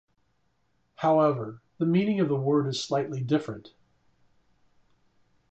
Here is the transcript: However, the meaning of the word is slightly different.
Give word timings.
However, 0.95 1.61
the 1.77 1.85
meaning 1.85 2.19
of 2.19 2.27
the 2.27 2.35
word 2.35 2.65
is 2.65 2.81
slightly 2.83 3.21
different. 3.21 3.73